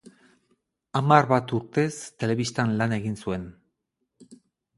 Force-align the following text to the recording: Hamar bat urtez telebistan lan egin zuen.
Hamar 0.99 1.27
bat 1.31 1.53
urtez 1.57 1.91
telebistan 2.23 2.73
lan 2.81 2.97
egin 2.99 3.19
zuen. 3.27 3.45